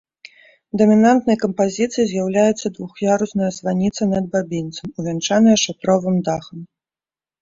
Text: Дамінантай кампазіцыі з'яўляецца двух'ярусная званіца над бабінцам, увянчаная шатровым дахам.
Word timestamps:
Дамінантай 0.81 1.37
кампазіцыі 1.43 2.05
з'яўляецца 2.11 2.67
двух'ярусная 2.77 3.51
званіца 3.61 4.09
над 4.15 4.23
бабінцам, 4.37 4.87
увянчаная 5.03 5.55
шатровым 5.69 6.15
дахам. 6.31 6.59